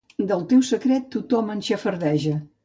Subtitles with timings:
[0.29, 2.35] Del teu secret, tothom en xafardeja.